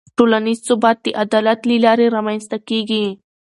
[0.17, 3.05] ټولنیز ثبات د عدالت له لارې رامنځته کېږي.